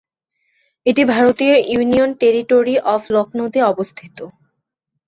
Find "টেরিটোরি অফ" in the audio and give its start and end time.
2.21-3.01